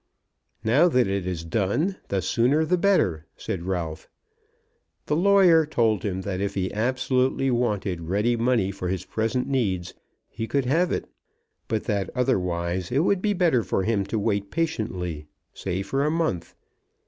[0.63, 4.09] "Now that it is done, the sooner the better," said Ralph.
[5.05, 9.93] The lawyer told him that if he absolutely wanted ready money for his present needs
[10.27, 11.05] he could have it;
[11.67, 16.09] but that otherwise it would be better for him to wait patiently, say for a
[16.09, 16.55] month.